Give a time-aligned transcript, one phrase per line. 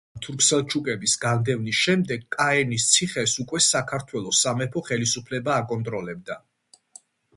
[0.01, 6.43] საქართველოდან თურქ-სელჩუკების განდევნის შემდეგ კაენის ციხეს უკვე საქართველოს სამეფო ხელისუფლება აკონტროლებდა.